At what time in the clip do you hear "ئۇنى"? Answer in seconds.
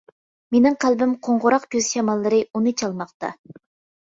2.55-2.75